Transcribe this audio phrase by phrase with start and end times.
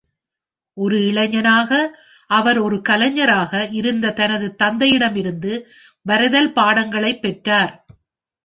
[0.77, 1.71] ஒரு இளைஞனாக,
[2.29, 5.53] அவர் ஒரு கலைஞராக இருந்த தனது தந்தையிடமிருந்து
[6.05, 7.73] வரைதல் பாடங்களைப் பெற்றார்.